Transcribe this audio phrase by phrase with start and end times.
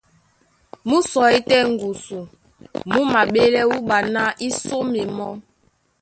[0.87, 2.19] Mú sɔí tɛ́ ŋgusu,
[2.91, 5.31] mú maɓélɛ́ wúɓa ná í sóme mɔ́.